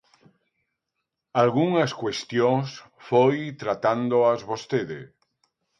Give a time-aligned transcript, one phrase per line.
[1.43, 2.67] Algunhas cuestións
[3.09, 4.99] foi tratándoas vostede.